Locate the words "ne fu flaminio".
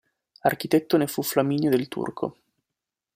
0.97-1.69